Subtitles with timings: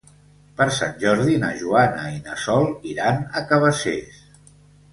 [0.59, 4.21] Per Sant Jordi na Joana i na Sol iran a Cabacés.